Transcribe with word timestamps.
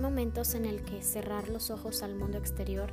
momentos 0.00 0.54
en 0.54 0.64
el 0.64 0.82
que 0.82 1.02
cerrar 1.02 1.48
los 1.48 1.70
ojos 1.70 2.02
al 2.02 2.14
mundo 2.14 2.38
exterior 2.38 2.90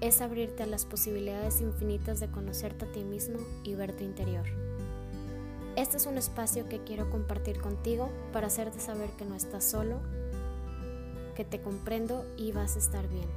es 0.00 0.20
abrirte 0.20 0.62
a 0.62 0.66
las 0.66 0.84
posibilidades 0.86 1.60
infinitas 1.60 2.20
de 2.20 2.30
conocerte 2.30 2.84
a 2.84 2.92
ti 2.92 3.02
mismo 3.02 3.38
y 3.64 3.74
ver 3.74 3.92
tu 3.94 4.04
interior. 4.04 4.46
Este 5.76 5.96
es 5.96 6.06
un 6.06 6.16
espacio 6.16 6.68
que 6.68 6.82
quiero 6.84 7.10
compartir 7.10 7.60
contigo 7.60 8.10
para 8.32 8.46
hacerte 8.46 8.78
saber 8.78 9.10
que 9.18 9.24
no 9.24 9.34
estás 9.34 9.64
solo, 9.64 10.00
que 11.34 11.44
te 11.44 11.60
comprendo 11.60 12.24
y 12.36 12.52
vas 12.52 12.76
a 12.76 12.78
estar 12.78 13.08
bien. 13.08 13.28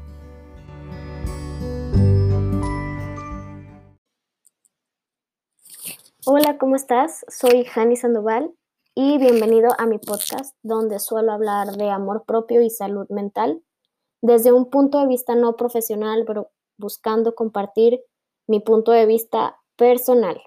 Hola, 6.25 6.57
¿cómo 6.57 6.75
estás? 6.75 7.25
Soy 7.27 7.65
Hani 7.75 7.95
Sandoval 7.95 8.53
y 8.95 9.17
bienvenido 9.17 9.69
a 9.77 9.85
mi 9.85 9.97
podcast 9.97 10.55
donde 10.63 10.99
suelo 10.99 11.31
hablar 11.31 11.77
de 11.77 11.89
amor 11.89 12.23
propio 12.25 12.61
y 12.61 12.69
salud 12.69 13.07
mental 13.09 13.61
desde 14.21 14.51
un 14.51 14.69
punto 14.69 14.99
de 14.99 15.07
vista 15.07 15.35
no 15.35 15.55
profesional, 15.55 16.23
pero 16.25 16.51
buscando 16.77 17.35
compartir 17.35 18.03
mi 18.47 18.59
punto 18.59 18.91
de 18.91 19.05
vista 19.05 19.59
personal. 19.75 20.41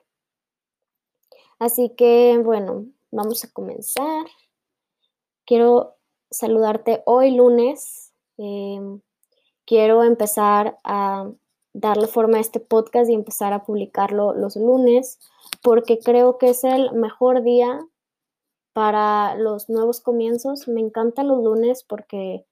Así 1.59 1.91
que, 1.97 2.41
bueno, 2.45 2.87
vamos 3.11 3.45
a 3.45 3.51
comenzar. 3.51 4.27
Quiero 5.47 5.95
saludarte 6.31 7.03
hoy 7.07 7.31
lunes. 7.31 8.13
Em, 8.37 9.01
quiero 9.65 10.03
empezar 10.03 10.79
a 10.85 11.31
darle 11.73 12.07
forma 12.07 12.39
a 12.39 12.41
este 12.41 12.61
podcast 12.61 13.09
y 13.09 13.15
empezar 13.15 13.53
a 13.53 13.65
publicarlo 13.65 14.35
los 14.35 14.57
lunes 14.57 15.19
porque 15.63 15.99
creo 15.99 16.37
que 16.37 16.51
es 16.51 16.65
el 16.65 16.93
mejor 16.93 17.43
día 17.43 17.81
para 18.73 19.35
los 19.37 19.69
nuevos 19.69 20.01
comienzos. 20.01 20.69
Me 20.69 20.81
encantan 20.81 21.29
los 21.29 21.43
lunes 21.43 21.85
porque 21.85 22.47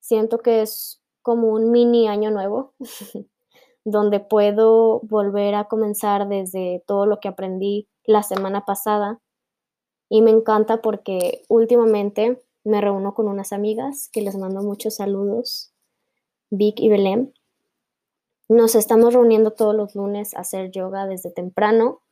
siento 0.00 0.38
que 0.38 0.62
es 0.62 1.02
como 1.22 1.48
un 1.48 1.70
mini 1.70 2.08
año 2.08 2.30
nuevo, 2.30 2.74
donde 3.84 4.20
puedo 4.20 5.00
volver 5.00 5.54
a 5.54 5.64
comenzar 5.64 6.28
desde 6.28 6.82
todo 6.86 7.06
lo 7.06 7.20
que 7.20 7.28
aprendí 7.28 7.88
la 8.04 8.22
semana 8.22 8.64
pasada. 8.64 9.20
Y 10.08 10.22
me 10.22 10.30
encanta 10.30 10.82
porque 10.82 11.42
últimamente 11.48 12.40
me 12.62 12.80
reúno 12.80 13.14
con 13.14 13.28
unas 13.28 13.52
amigas 13.52 14.08
que 14.12 14.22
les 14.22 14.36
mando 14.36 14.62
muchos 14.62 14.96
saludos, 14.96 15.72
Vic 16.50 16.80
y 16.80 16.88
Belén. 16.88 17.34
Nos 18.48 18.76
estamos 18.76 19.14
reuniendo 19.14 19.50
todos 19.52 19.74
los 19.74 19.96
lunes 19.96 20.34
a 20.34 20.40
hacer 20.40 20.70
yoga 20.70 21.06
desde 21.06 21.30
temprano 21.30 22.02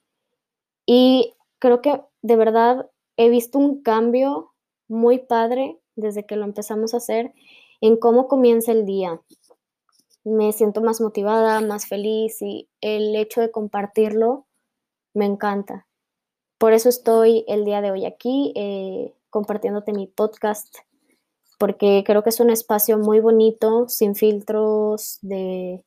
y 0.87 1.35
creo 1.61 1.81
que 1.81 2.03
de 2.23 2.37
verdad 2.37 2.91
he 3.17 3.29
visto 3.29 3.59
un 3.59 3.83
cambio 3.83 4.53
muy 4.89 5.19
padre 5.19 5.81
desde 5.97 6.27
que 6.27 6.37
lo 6.37 6.45
empezamos 6.45 6.95
a 6.95 6.99
hacer 6.99 7.33
en 7.81 7.97
cómo 7.97 8.29
comienza 8.29 8.73
el 8.73 8.87
día. 8.87 9.21
Me 10.25 10.53
siento 10.53 10.81
más 10.81 11.01
motivada, 11.01 11.61
más 11.61 11.87
feliz 11.87 12.41
y 12.41 12.69
el 12.81 13.15
hecho 13.15 13.41
de 13.41 13.51
compartirlo 13.51 14.47
me 15.13 15.27
encanta. 15.27 15.87
Por 16.59 16.73
eso 16.73 16.89
estoy 16.89 17.45
el 17.47 17.65
día 17.65 17.81
de 17.81 17.91
hoy 17.91 18.07
aquí 18.07 18.53
eh, 18.57 19.15
compartiéndote 19.31 19.93
mi 19.93 20.07
podcast, 20.07 20.79
porque 21.59 22.05
creo 22.07 22.23
que 22.23 22.31
es 22.31 22.41
un 22.41 22.51
espacio 22.51 22.99
muy 22.99 23.21
bonito, 23.21 23.89
sin 23.89 24.15
filtros 24.15 25.19
de, 25.23 25.85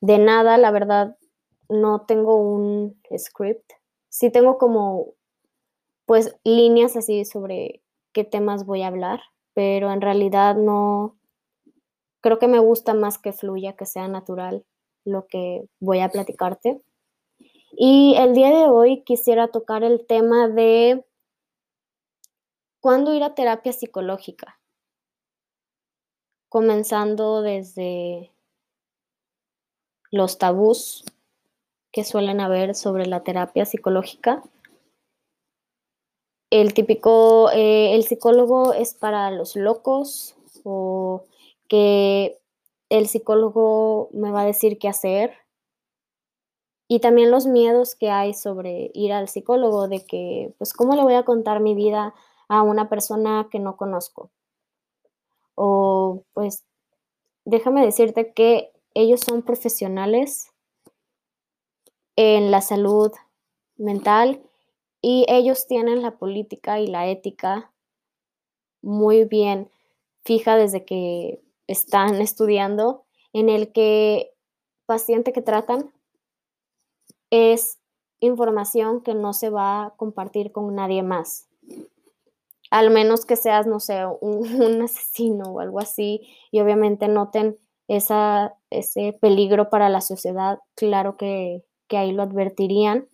de 0.00 0.18
nada. 0.18 0.56
La 0.56 0.70
verdad, 0.70 1.16
no 1.68 2.06
tengo 2.06 2.36
un 2.36 3.00
script. 3.16 3.72
Sí 4.08 4.30
tengo 4.30 4.56
como 4.58 5.14
pues 6.08 6.34
líneas 6.42 6.96
así 6.96 7.26
sobre 7.26 7.82
qué 8.14 8.24
temas 8.24 8.64
voy 8.64 8.80
a 8.80 8.86
hablar, 8.86 9.20
pero 9.52 9.92
en 9.92 10.00
realidad 10.00 10.56
no, 10.56 11.18
creo 12.22 12.38
que 12.38 12.48
me 12.48 12.60
gusta 12.60 12.94
más 12.94 13.18
que 13.18 13.34
fluya, 13.34 13.76
que 13.76 13.84
sea 13.84 14.08
natural 14.08 14.64
lo 15.04 15.26
que 15.26 15.68
voy 15.80 16.00
a 16.00 16.08
platicarte. 16.08 16.80
Y 17.72 18.14
el 18.16 18.34
día 18.34 18.48
de 18.48 18.70
hoy 18.70 19.02
quisiera 19.04 19.48
tocar 19.48 19.84
el 19.84 20.06
tema 20.06 20.48
de 20.48 21.04
cuándo 22.80 23.12
ir 23.12 23.22
a 23.22 23.34
terapia 23.34 23.74
psicológica, 23.74 24.58
comenzando 26.48 27.42
desde 27.42 28.32
los 30.10 30.38
tabús 30.38 31.04
que 31.92 32.02
suelen 32.02 32.40
haber 32.40 32.74
sobre 32.74 33.04
la 33.04 33.22
terapia 33.22 33.66
psicológica 33.66 34.42
el 36.50 36.74
típico, 36.74 37.50
eh, 37.50 37.94
el 37.94 38.04
psicólogo 38.04 38.72
es 38.72 38.94
para 38.94 39.30
los 39.30 39.56
locos 39.56 40.36
o 40.64 41.24
que 41.68 42.38
el 42.88 43.06
psicólogo 43.08 44.08
me 44.12 44.30
va 44.30 44.42
a 44.42 44.46
decir 44.46 44.78
qué 44.78 44.88
hacer. 44.88 45.34
Y 46.88 47.00
también 47.00 47.30
los 47.30 47.46
miedos 47.46 47.94
que 47.94 48.10
hay 48.10 48.32
sobre 48.32 48.90
ir 48.94 49.12
al 49.12 49.28
psicólogo, 49.28 49.88
de 49.88 50.06
que, 50.06 50.54
pues, 50.56 50.72
¿cómo 50.72 50.94
le 50.96 51.02
voy 51.02 51.14
a 51.14 51.24
contar 51.24 51.60
mi 51.60 51.74
vida 51.74 52.14
a 52.48 52.62
una 52.62 52.88
persona 52.88 53.48
que 53.50 53.58
no 53.58 53.76
conozco? 53.76 54.30
O, 55.54 56.22
pues, 56.32 56.64
déjame 57.44 57.84
decirte 57.84 58.32
que 58.32 58.72
ellos 58.94 59.20
son 59.20 59.42
profesionales 59.42 60.50
en 62.16 62.50
la 62.50 62.62
salud 62.62 63.12
mental 63.76 64.47
y 65.00 65.24
ellos 65.28 65.66
tienen 65.66 66.02
la 66.02 66.18
política 66.18 66.80
y 66.80 66.86
la 66.86 67.08
ética 67.08 67.72
muy 68.82 69.24
bien 69.24 69.70
fija 70.24 70.56
desde 70.56 70.84
que 70.84 71.40
están 71.66 72.20
estudiando, 72.20 73.04
en 73.32 73.48
el 73.48 73.72
que 73.72 74.32
paciente 74.86 75.32
que 75.32 75.42
tratan 75.42 75.92
es 77.30 77.78
información 78.20 79.02
que 79.02 79.14
no 79.14 79.32
se 79.32 79.50
va 79.50 79.84
a 79.84 79.90
compartir 79.90 80.50
con 80.50 80.74
nadie 80.74 81.02
más. 81.02 81.48
Al 82.70 82.90
menos 82.90 83.24
que 83.24 83.36
seas, 83.36 83.66
no 83.66 83.80
sé, 83.80 84.04
un, 84.20 84.82
asesino 84.82 85.52
o 85.52 85.60
algo 85.60 85.78
así, 85.78 86.26
y 86.50 86.60
obviamente 86.60 87.08
noten 87.08 87.58
esa, 87.86 88.56
ese 88.70 89.12
peligro 89.12 89.70
para 89.70 89.88
la 89.88 90.00
sociedad, 90.00 90.58
claro 90.74 91.16
que, 91.16 91.64
que 91.86 91.96
ahí 91.96 92.12
lo 92.12 92.22
advertirían 92.22 93.08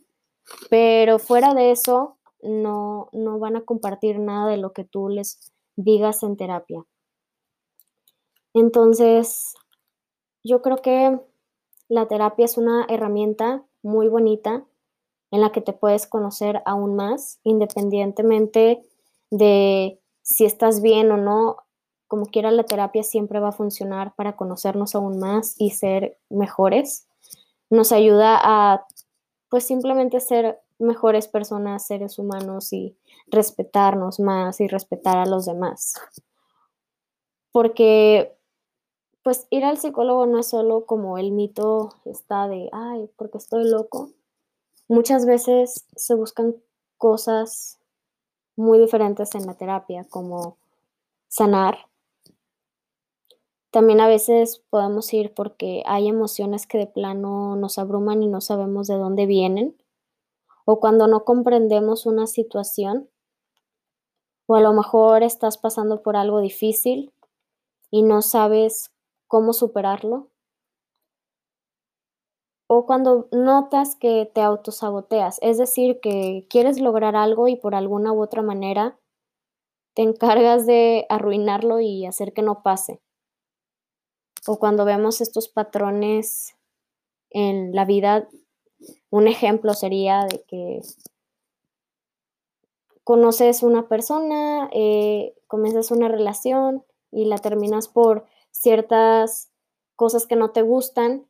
pero 0.70 1.18
fuera 1.18 1.54
de 1.54 1.70
eso, 1.70 2.16
no, 2.42 3.08
no 3.12 3.38
van 3.38 3.56
a 3.56 3.64
compartir 3.64 4.18
nada 4.18 4.50
de 4.50 4.58
lo 4.58 4.72
que 4.72 4.84
tú 4.84 5.08
les 5.08 5.52
digas 5.76 6.22
en 6.22 6.36
terapia. 6.36 6.84
Entonces, 8.52 9.54
yo 10.44 10.62
creo 10.62 10.76
que 10.78 11.18
la 11.88 12.06
terapia 12.06 12.44
es 12.44 12.56
una 12.56 12.86
herramienta 12.88 13.64
muy 13.82 14.08
bonita 14.08 14.64
en 15.30 15.40
la 15.40 15.50
que 15.50 15.60
te 15.60 15.72
puedes 15.72 16.06
conocer 16.06 16.62
aún 16.64 16.94
más, 16.94 17.40
independientemente 17.42 18.82
de 19.30 20.00
si 20.22 20.44
estás 20.44 20.80
bien 20.80 21.10
o 21.10 21.16
no. 21.16 21.56
Como 22.06 22.26
quiera, 22.26 22.52
la 22.52 22.64
terapia 22.64 23.02
siempre 23.02 23.40
va 23.40 23.48
a 23.48 23.52
funcionar 23.52 24.14
para 24.14 24.36
conocernos 24.36 24.94
aún 24.94 25.18
más 25.18 25.56
y 25.58 25.70
ser 25.70 26.18
mejores. 26.30 27.08
Nos 27.70 27.90
ayuda 27.90 28.38
a 28.40 28.86
pues 29.54 29.68
simplemente 29.68 30.18
ser 30.18 30.60
mejores 30.80 31.28
personas, 31.28 31.86
seres 31.86 32.18
humanos 32.18 32.72
y 32.72 32.96
respetarnos 33.28 34.18
más 34.18 34.60
y 34.60 34.66
respetar 34.66 35.16
a 35.16 35.26
los 35.26 35.46
demás. 35.46 35.94
Porque 37.52 38.36
pues 39.22 39.46
ir 39.50 39.64
al 39.64 39.78
psicólogo 39.78 40.26
no 40.26 40.40
es 40.40 40.48
solo 40.48 40.86
como 40.86 41.18
el 41.18 41.30
mito 41.30 41.90
está 42.04 42.48
de, 42.48 42.68
ay, 42.72 43.08
porque 43.14 43.38
estoy 43.38 43.70
loco. 43.70 44.10
Muchas 44.88 45.24
veces 45.24 45.86
se 45.94 46.16
buscan 46.16 46.56
cosas 46.98 47.78
muy 48.56 48.80
diferentes 48.80 49.36
en 49.36 49.46
la 49.46 49.54
terapia, 49.54 50.04
como 50.10 50.56
sanar. 51.28 51.78
También 53.74 54.00
a 54.00 54.06
veces 54.06 54.64
podemos 54.70 55.12
ir 55.12 55.34
porque 55.34 55.82
hay 55.86 56.06
emociones 56.06 56.64
que 56.64 56.78
de 56.78 56.86
plano 56.86 57.56
nos 57.56 57.76
abruman 57.76 58.22
y 58.22 58.28
no 58.28 58.40
sabemos 58.40 58.86
de 58.86 58.94
dónde 58.94 59.26
vienen, 59.26 59.76
o 60.64 60.78
cuando 60.78 61.08
no 61.08 61.24
comprendemos 61.24 62.06
una 62.06 62.28
situación, 62.28 63.10
o 64.46 64.54
a 64.54 64.60
lo 64.60 64.72
mejor 64.74 65.24
estás 65.24 65.58
pasando 65.58 66.02
por 66.02 66.14
algo 66.14 66.38
difícil 66.38 67.12
y 67.90 68.04
no 68.04 68.22
sabes 68.22 68.92
cómo 69.26 69.52
superarlo, 69.52 70.30
o 72.68 72.86
cuando 72.86 73.26
notas 73.32 73.96
que 73.96 74.30
te 74.32 74.40
autosaboteas, 74.40 75.40
es 75.42 75.58
decir, 75.58 75.98
que 75.98 76.46
quieres 76.48 76.80
lograr 76.80 77.16
algo 77.16 77.48
y 77.48 77.56
por 77.56 77.74
alguna 77.74 78.12
u 78.12 78.22
otra 78.22 78.40
manera 78.40 79.00
te 79.94 80.02
encargas 80.02 80.64
de 80.64 81.06
arruinarlo 81.08 81.80
y 81.80 82.06
hacer 82.06 82.32
que 82.32 82.42
no 82.42 82.62
pase 82.62 83.03
o 84.46 84.58
cuando 84.58 84.84
vemos 84.84 85.20
estos 85.20 85.48
patrones 85.48 86.54
en 87.30 87.74
la 87.74 87.84
vida, 87.84 88.28
un 89.10 89.28
ejemplo 89.28 89.74
sería 89.74 90.24
de 90.24 90.42
que 90.46 90.80
conoces 93.04 93.62
una 93.62 93.88
persona, 93.88 94.70
eh, 94.72 95.34
comienzas 95.46 95.90
una 95.90 96.08
relación 96.08 96.84
y 97.12 97.26
la 97.26 97.38
terminas 97.38 97.88
por 97.88 98.24
ciertas 98.50 99.50
cosas 99.94 100.26
que 100.26 100.36
no 100.36 100.50
te 100.50 100.62
gustan 100.62 101.26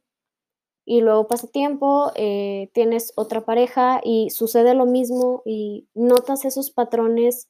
y 0.87 1.01
luego 1.01 1.27
pasa 1.27 1.47
tiempo, 1.49 2.13
eh, 2.15 2.71
tienes 2.75 3.13
otra 3.17 3.45
pareja 3.45 4.01
y 4.05 4.31
sucede 4.31 4.75
lo 4.75 4.87
mismo 4.87 5.43
y 5.45 5.87
notas 5.95 6.45
esos 6.45 6.71
patrones 6.71 7.49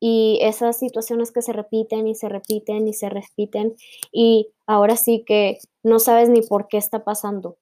y 0.00 0.38
esas 0.42 0.78
situaciones 0.78 1.32
que 1.32 1.42
se 1.42 1.52
repiten 1.52 2.06
y 2.06 2.14
se 2.14 2.28
repiten 2.28 2.86
y 2.86 2.92
se 2.92 3.08
repiten 3.08 3.74
y 4.12 4.52
ahora 4.66 4.96
sí 4.96 5.24
que 5.26 5.58
no 5.82 5.98
sabes 5.98 6.28
ni 6.28 6.42
por 6.42 6.68
qué 6.68 6.76
está 6.76 7.04
pasando. 7.04 7.58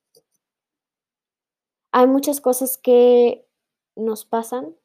Hay 1.92 2.06
muchas 2.06 2.40
cosas 2.40 2.76
que 2.76 3.46
nos 3.96 4.26
pasan 4.26 4.76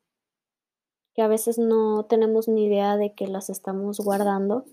que 1.13 1.21
a 1.21 1.27
veces 1.27 1.57
no 1.57 2.05
tenemos 2.05 2.47
ni 2.47 2.65
idea 2.65 2.95
de 2.95 3.13
que 3.13 3.27
las 3.27 3.49
estamos 3.49 3.99
guardando 3.99 4.65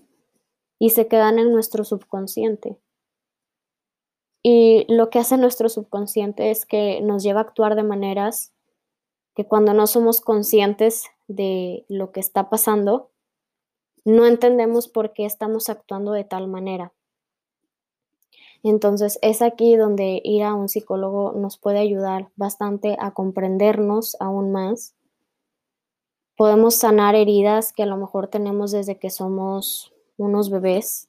y 0.79 0.91
se 0.91 1.07
quedan 1.07 1.37
en 1.37 1.51
nuestro 1.51 1.83
subconsciente. 1.83 2.77
Y 4.41 4.85
lo 4.87 5.09
que 5.09 5.19
hace 5.19 5.35
nuestro 5.35 5.67
subconsciente 5.67 6.49
es 6.49 6.65
que 6.65 7.01
nos 7.01 7.23
lleva 7.23 7.41
a 7.41 7.43
actuar 7.43 7.75
de 7.75 7.83
maneras 7.83 8.53
que 9.35 9.45
cuando 9.45 9.73
no 9.73 9.85
somos 9.85 10.21
conscientes 10.21 11.05
de 11.29 11.85
lo 11.87 12.11
que 12.11 12.19
está 12.19 12.49
pasando, 12.49 13.11
no 14.03 14.25
entendemos 14.25 14.89
por 14.89 15.13
qué 15.13 15.25
estamos 15.25 15.69
actuando 15.69 16.11
de 16.11 16.25
tal 16.25 16.47
manera. 16.49 16.91
Entonces 18.63 19.19
es 19.21 19.41
aquí 19.41 19.77
donde 19.77 20.21
ir 20.23 20.43
a 20.43 20.53
un 20.53 20.67
psicólogo 20.67 21.31
nos 21.33 21.57
puede 21.57 21.79
ayudar 21.79 22.29
bastante 22.35 22.97
a 22.99 23.11
comprendernos 23.11 24.17
aún 24.19 24.51
más. 24.51 24.95
Podemos 26.35 26.75
sanar 26.75 27.15
heridas 27.15 27.71
que 27.71 27.83
a 27.83 27.85
lo 27.85 27.95
mejor 27.95 28.27
tenemos 28.27 28.71
desde 28.71 28.97
que 28.97 29.11
somos 29.11 29.93
unos 30.17 30.49
bebés 30.49 31.07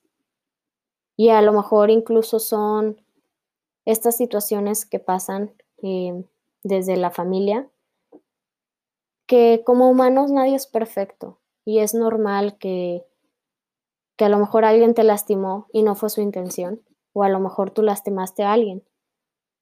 y 1.16 1.30
a 1.30 1.42
lo 1.42 1.52
mejor 1.52 1.90
incluso 1.90 2.38
son 2.38 3.00
estas 3.84 4.16
situaciones 4.16 4.86
que 4.86 5.00
pasan 5.00 5.52
eh, 5.82 6.24
desde 6.62 6.96
la 6.96 7.10
familia, 7.10 7.68
que 9.30 9.62
como 9.64 9.88
humanos 9.88 10.32
nadie 10.32 10.56
es 10.56 10.66
perfecto 10.66 11.38
y 11.64 11.78
es 11.78 11.94
normal 11.94 12.58
que, 12.58 13.06
que 14.16 14.24
a 14.24 14.28
lo 14.28 14.38
mejor 14.40 14.64
alguien 14.64 14.92
te 14.92 15.04
lastimó 15.04 15.68
y 15.72 15.84
no 15.84 15.94
fue 15.94 16.10
su 16.10 16.20
intención, 16.20 16.82
o 17.12 17.22
a 17.22 17.28
lo 17.28 17.38
mejor 17.38 17.70
tú 17.70 17.82
lastimaste 17.82 18.42
a 18.42 18.52
alguien 18.52 18.82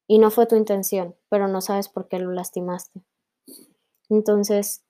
y 0.06 0.20
no 0.20 0.30
fue 0.30 0.46
tu 0.46 0.56
intención, 0.56 1.16
pero 1.28 1.48
no 1.48 1.60
sabes 1.60 1.90
por 1.90 2.08
qué 2.08 2.18
lo 2.18 2.32
lastimaste. 2.32 3.02
Entonces, 4.08 4.86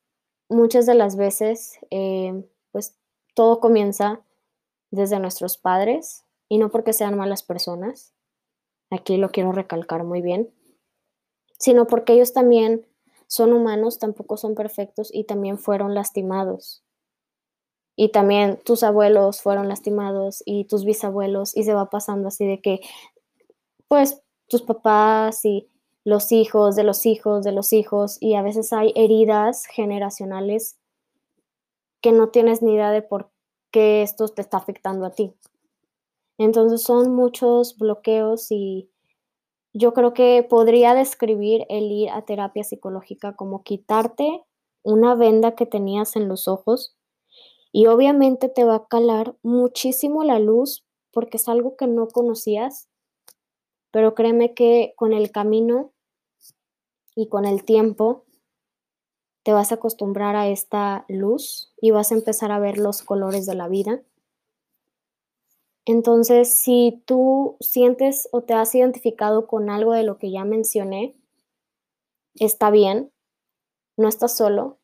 muchas 0.49 0.87
de 0.87 0.95
las 0.95 1.17
veces, 1.17 1.81
eh, 1.91 2.49
pues 2.71 2.97
todo 3.35 3.59
comienza 3.59 4.21
desde 4.93 5.19
nuestros 5.19 5.59
padres 5.59 6.25
y 6.49 6.59
no 6.59 6.71
porque 6.71 6.93
sean 6.93 7.17
malas 7.17 7.43
personas, 7.43 8.15
aquí 8.91 9.17
lo 9.17 9.31
quiero 9.31 9.51
recalcar 9.51 10.05
muy 10.05 10.23
bien, 10.23 10.55
sino 11.59 11.89
porque 11.89 12.13
ellos 12.13 12.33
también 12.33 12.87
son 13.29 13.53
humanos, 13.53 13.99
tampoco 14.01 14.37
son 14.37 14.57
perfectos 14.57 15.11
y 15.13 15.25
también 15.25 15.59
fueron 15.59 15.95
lastimados. 15.95 16.83
Y 17.95 18.11
también 18.11 18.59
tus 18.65 18.83
abuelos 18.83 19.43
fueron 19.43 19.69
lastimados 19.69 20.43
y 20.47 20.65
tus 20.65 20.85
bisabuelos 20.85 21.57
y 21.57 21.65
se 21.65 21.75
va 21.75 21.91
pasando 21.91 22.29
así 22.29 22.47
de 22.47 22.61
que, 22.61 22.81
pues, 23.89 24.23
tus 24.49 24.63
papás 24.63 25.45
y 25.45 25.69
los 26.05 26.33
hijos 26.33 26.75
de 26.75 26.85
los 26.85 27.05
hijos 27.05 27.45
de 27.45 27.53
los 27.53 27.73
hijos 27.73 28.17
y 28.21 28.35
a 28.35 28.43
veces 28.43 28.73
hay 28.73 28.93
heridas 28.97 29.67
generacionales 29.67 30.79
que 32.01 32.13
no 32.13 32.31
tienes 32.31 32.63
ni 32.63 32.75
idea 32.75 32.91
de 32.91 33.03
por 33.03 33.31
qué 33.71 34.03
esto 34.03 34.29
te 34.29 34.41
está 34.41 34.57
afectando 34.57 35.05
a 35.05 35.11
ti. 35.11 35.35
Entonces 36.39 36.83
son 36.83 37.15
muchos 37.15 37.77
bloqueos 37.77 38.51
y 38.51 38.91
yo 39.73 39.93
creo 39.93 40.15
que 40.15 40.47
podría 40.49 40.95
describir 40.95 41.67
el 41.69 41.91
ir 41.91 42.11
a 42.11 42.23
terapia 42.23 42.65
psicológica 42.65 43.37
como 43.37 43.63
quitarte 43.63 44.45
una 44.83 45.15
venda 45.15 45.55
que 45.55 45.67
tenías 45.67 46.17
en 46.17 46.29
los 46.29 46.49
ojos 46.49 46.97
y 47.73 47.87
obviamente 47.87 48.49
te 48.49 48.65
va 48.65 48.77
a 48.77 48.87
calar 48.87 49.37
muchísimo 49.43 50.25
la 50.25 50.39
luz 50.39 50.85
porque 51.13 51.37
es 51.37 51.49
algo 51.49 51.77
que 51.77 51.87
no 51.87 52.09
conocías, 52.09 52.89
pero 53.91 54.15
créeme 54.15 54.55
que 54.55 54.95
con 54.97 55.13
el 55.13 55.31
camino 55.31 55.93
y 57.15 57.29
con 57.29 57.45
el 57.45 57.65
tiempo 57.65 58.25
te 59.43 59.53
vas 59.53 59.73
a 59.73 59.77
acostumbrar 59.77 60.37
a 60.37 60.49
esta 60.49 61.05
luz 61.09 61.73
y 61.81 61.91
vas 61.91 62.13
a 62.13 62.15
empezar 62.15 62.53
a 62.53 62.59
ver 62.59 62.79
los 62.79 63.03
colores 63.03 63.47
de 63.47 63.55
la 63.55 63.69
vida 63.69 64.03
entonces, 65.89 66.55
si 66.55 67.03
tú 67.07 67.57
sientes 67.61 68.29
o 68.31 68.43
te 68.43 68.53
has 68.53 68.75
identificado 68.75 69.47
con 69.47 69.71
algo 69.71 69.95
de 69.95 70.03
lo 70.03 70.19
que 70.19 70.31
ya 70.31 70.45
mencioné, 70.45 71.17
está 72.35 72.71
bien, 72.71 73.11
no 73.97 74.07
estás 74.07 74.37
solo 74.37 74.77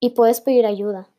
y 0.00 0.10
puedes 0.10 0.40
pedir 0.40 0.66
ayuda. 0.66 1.10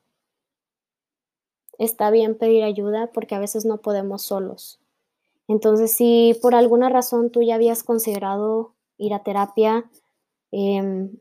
Está 1.77 2.11
bien 2.11 2.37
pedir 2.37 2.63
ayuda 2.63 3.11
porque 3.13 3.33
a 3.33 3.39
veces 3.39 3.63
no 3.63 3.77
podemos 3.77 4.23
solos. 4.23 4.81
Entonces, 5.47 5.93
si 5.93 6.37
por 6.41 6.53
alguna 6.53 6.89
razón 6.89 7.29
tú 7.29 7.43
ya 7.43 7.55
habías 7.55 7.81
considerado 7.85 8.75
ir 8.97 9.13
a 9.13 9.23
terapia 9.23 9.89
em, 10.51 11.15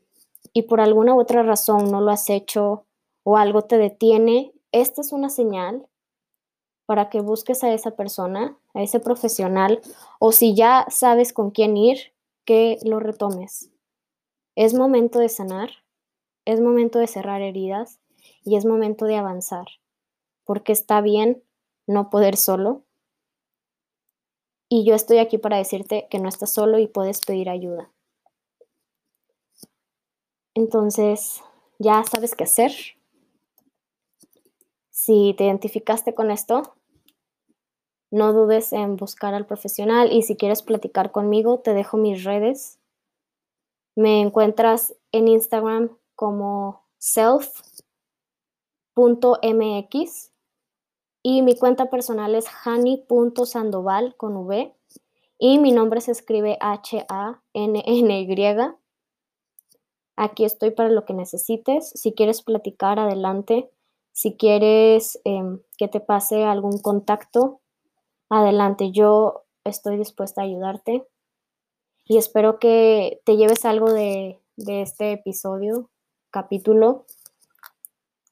y 0.51 0.63
por 0.63 0.81
alguna 0.81 1.15
otra 1.15 1.41
razón 1.41 1.89
no 1.89 2.01
lo 2.01 2.11
has 2.11 2.29
hecho 2.29 2.85
o 3.23 3.37
algo 3.37 3.61
te 3.61 3.77
detiene, 3.77 4.51
esta 4.73 4.99
es 4.99 5.13
una 5.13 5.29
señal 5.29 5.87
para 6.85 7.09
que 7.09 7.21
busques 7.21 7.63
a 7.63 7.73
esa 7.73 7.91
persona, 7.91 8.57
a 8.73 8.81
ese 8.81 8.99
profesional, 8.99 9.81
o 10.19 10.31
si 10.31 10.55
ya 10.55 10.85
sabes 10.89 11.33
con 11.33 11.51
quién 11.51 11.77
ir, 11.77 12.13
que 12.45 12.77
lo 12.83 12.99
retomes. 12.99 13.71
Es 14.55 14.73
momento 14.73 15.19
de 15.19 15.29
sanar, 15.29 15.69
es 16.45 16.59
momento 16.59 16.99
de 16.99 17.07
cerrar 17.07 17.41
heridas 17.41 17.99
y 18.43 18.57
es 18.57 18.65
momento 18.65 19.05
de 19.05 19.15
avanzar, 19.15 19.65
porque 20.43 20.73
está 20.73 21.01
bien 21.01 21.43
no 21.87 22.09
poder 22.09 22.37
solo. 22.37 22.83
Y 24.69 24.85
yo 24.85 24.95
estoy 24.95 25.19
aquí 25.19 25.37
para 25.37 25.57
decirte 25.57 26.07
que 26.09 26.19
no 26.19 26.27
estás 26.27 26.51
solo 26.51 26.79
y 26.79 26.87
puedes 26.87 27.21
pedir 27.21 27.49
ayuda. 27.49 27.89
Entonces, 30.55 31.41
ya 31.79 32.03
sabes 32.03 32.35
qué 32.35 32.43
hacer. 32.43 32.71
Si 35.05 35.33
te 35.37 35.43
identificaste 35.43 36.15
con 36.15 36.31
esto, 36.31 36.75
no 38.09 38.31
dudes 38.31 38.71
en 38.71 38.95
buscar 38.95 39.33
al 39.33 39.45
profesional 39.45 40.13
y 40.13 40.21
si 40.21 40.37
quieres 40.37 40.61
platicar 40.61 41.11
conmigo, 41.11 41.59
te 41.59 41.73
dejo 41.73 41.97
mis 41.97 42.23
redes. 42.23 42.79
Me 43.97 44.21
encuentras 44.21 44.95
en 45.11 45.27
Instagram 45.27 45.97
como 46.15 46.85
self.mx 46.99 47.51
y 51.21 51.41
mi 51.41 51.57
cuenta 51.57 51.89
personal 51.89 52.33
es 52.35 52.45
hani.sandoval 52.63 54.15
con 54.15 54.37
V 54.37 54.73
y 55.37 55.59
mi 55.59 55.73
nombre 55.73 55.99
se 55.99 56.13
escribe 56.13 56.57
H-A-N-N-Y. 56.61 58.37
Aquí 60.15 60.45
estoy 60.45 60.71
para 60.71 60.87
lo 60.87 61.03
que 61.03 61.13
necesites. 61.13 61.89
Si 61.89 62.13
quieres 62.13 62.41
platicar, 62.41 62.99
adelante. 62.99 63.69
Si 64.13 64.37
quieres 64.37 65.19
em, 65.23 65.59
que 65.77 65.87
te 65.87 65.99
pase 65.99 66.43
algún 66.43 66.77
contacto, 66.77 67.59
adelante. 68.29 68.91
Yo 68.91 69.43
estoy 69.63 69.97
dispuesta 69.97 70.41
a 70.41 70.45
ayudarte 70.45 71.05
y 72.05 72.17
espero 72.17 72.59
que 72.59 73.21
te 73.25 73.37
lleves 73.37 73.65
algo 73.65 73.91
de, 73.91 74.39
de 74.55 74.81
este 74.81 75.13
episodio, 75.13 75.89
capítulo, 76.31 77.05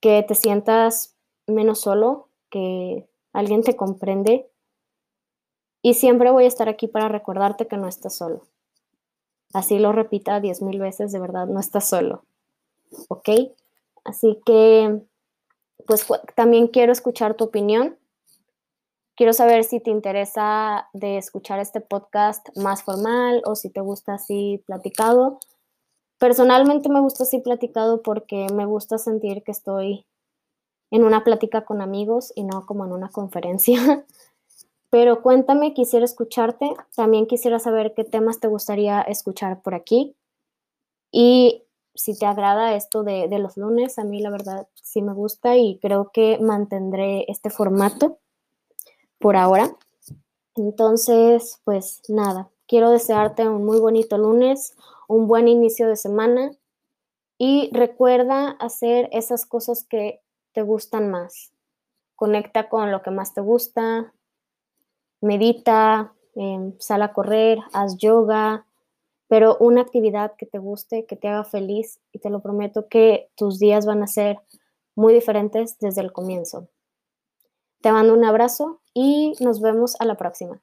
que 0.02 0.24
te 0.24 0.36
sientas 0.36 1.16
menos 1.48 1.82
solo, 1.82 2.30
que 2.50 3.08
alguien 3.34 3.64
te 3.64 3.76
comprende. 3.76 4.50
Y 5.82 5.96
siempre 5.96 6.30
voy 6.30 6.44
a 6.44 6.48
estar 6.48 6.70
aquí 6.70 6.88
para 6.88 7.08
recordarte 7.08 7.68
que 7.68 7.78
no 7.78 7.88
estás 7.88 8.16
solo. 8.16 8.44
Así 9.54 9.80
lo 9.80 9.92
repita 9.92 10.40
diez 10.40 10.62
mil 10.62 10.80
veces, 10.80 11.12
de 11.12 11.20
verdad, 11.20 11.48
no 11.48 11.60
estás 11.60 11.88
solo. 11.90 12.24
¿Ok? 13.08 13.30
Así 14.04 14.40
que 14.46 15.02
pues 15.88 16.06
también 16.36 16.68
quiero 16.68 16.92
escuchar 16.92 17.36
tu 17.36 17.46
opinión. 17.46 17.98
Quiero 19.16 19.34
saber 19.34 19.64
si 19.64 19.80
te 19.80 19.92
interesa 19.92 20.90
de 20.94 21.18
escuchar 21.18 21.60
este 21.60 21.82
podcast 21.82 22.48
más 22.58 22.84
formal 22.84 23.42
o 23.46 23.56
si 23.56 23.70
te 23.70 23.82
gusta 23.82 24.16
así 24.16 24.64
platicado. 24.66 25.40
Personalmente 26.18 26.90
me 26.90 27.02
gusta 27.02 27.24
así 27.24 27.40
platicado 27.40 28.02
porque 28.02 28.48
me 28.54 28.66
gusta 28.66 28.98
sentir 28.98 29.44
que 29.44 29.52
estoy 29.52 30.06
en 30.92 31.04
una 31.04 31.24
plática 31.24 31.66
con 31.66 31.82
amigos 31.82 32.32
y 32.36 32.44
no 32.44 32.66
como 32.66 32.86
en 32.86 32.92
una 32.92 33.10
conferencia. 33.10 34.06
Pero 34.90 35.22
cuéntame, 35.22 35.74
quisiera 35.74 36.04
escucharte. 36.04 36.74
También 36.96 37.26
quisiera 37.26 37.60
saber 37.60 37.94
qué 37.96 38.04
temas 38.04 38.40
te 38.40 38.48
gustaría 38.48 39.02
escuchar 39.02 39.62
por 39.62 39.74
aquí. 39.74 40.16
Y 41.12 41.61
si 41.94 42.18
te 42.18 42.26
agrada 42.26 42.76
esto 42.76 43.04
de, 43.04 43.28
de 43.28 43.40
los 43.40 43.58
lunes, 43.58 44.00
a 44.00 44.04
mí 44.04 44.22
la 44.22 44.30
verdad 44.30 44.68
sí 44.76 45.02
me 45.02 45.14
gusta 45.14 45.58
y 45.58 45.80
creo 45.80 46.12
que 46.14 46.40
mantendré 46.40 47.26
este 47.28 47.50
formato 47.50 48.20
por 49.20 49.36
ahora. 49.36 49.76
Entonces, 50.56 51.62
pues 51.64 52.02
nada, 52.10 52.50
quiero 52.68 52.90
desearte 52.90 53.48
un 53.48 53.66
muy 53.66 53.80
bonito 53.80 54.18
lunes, 54.18 54.76
un 55.08 55.28
buen 55.28 55.48
inicio 55.48 55.88
de 55.88 55.96
semana 55.96 56.52
y 57.38 57.70
recuerda 57.74 58.50
hacer 58.60 59.10
esas 59.12 59.46
cosas 59.46 59.84
que 59.84 60.22
te 60.54 60.62
gustan 60.62 61.10
más. 61.10 61.52
Conecta 62.16 62.70
con 62.70 62.92
lo 62.92 63.02
que 63.02 63.12
más 63.12 63.34
te 63.34 63.42
gusta, 63.42 64.14
medita, 65.22 66.14
eh, 66.36 66.74
sal 66.80 67.02
a 67.02 67.14
correr, 67.14 67.60
haz 67.74 67.98
yoga, 67.98 68.66
pero 69.32 69.56
una 69.62 69.80
actividad 69.80 70.34
que 70.38 70.46
te 70.46 70.60
guste, 70.60 71.06
que 71.06 71.16
te 71.16 71.30
haga 71.30 71.46
feliz 71.46 72.02
y 72.12 72.20
te 72.20 72.30
lo 72.30 72.42
prometo 72.42 72.90
que 72.90 73.30
tus 73.38 73.60
días 73.60 73.86
van 73.86 74.04
a 74.04 74.08
ser 74.08 74.36
muy 74.94 75.14
diferentes 75.14 75.78
desde 75.80 76.02
el 76.02 76.12
comienzo. 76.12 76.68
Te 77.80 77.94
mando 77.94 78.14
un 78.14 78.26
abrazo 78.26 78.82
y 78.94 79.32
nos 79.40 79.62
vemos 79.62 79.96
a 80.02 80.06
la 80.06 80.16
próxima. 80.16 80.62